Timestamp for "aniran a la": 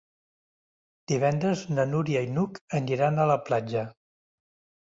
2.81-3.39